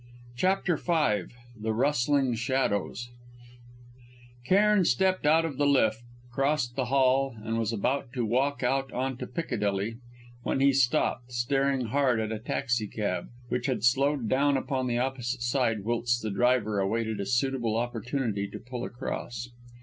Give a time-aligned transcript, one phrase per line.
[0.35, 1.31] CHAPTER V
[1.61, 3.11] THE RUSTLING SHADOWS
[4.47, 8.91] Cairn stepped out of the lift, crossed the hall, and was about to walk out
[8.93, 9.97] on to Piccadilly,
[10.41, 14.97] when he stopped, staring hard at a taxi cab which had slowed down upon the
[14.97, 19.49] opposite side whilst the driver awaited a suitable opportunity to pull across.